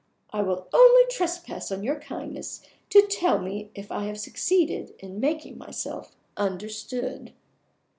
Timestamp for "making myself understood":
5.19-7.33